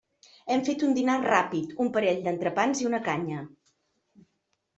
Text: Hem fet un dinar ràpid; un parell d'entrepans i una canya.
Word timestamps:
Hem 0.53 0.61
fet 0.69 0.85
un 0.87 0.95
dinar 0.97 1.17
ràpid; 1.25 1.75
un 1.85 1.91
parell 1.99 2.25
d'entrepans 2.29 2.83
i 2.85 2.89
una 2.93 3.01
canya. 3.11 3.45